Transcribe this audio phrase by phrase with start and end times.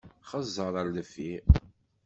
[0.29, 1.43] Xeẓẓeṛ ar deffir!